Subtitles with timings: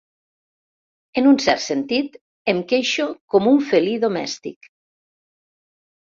[1.21, 2.15] En un cert sentit,
[2.53, 4.71] em queixo com un felí domèstic.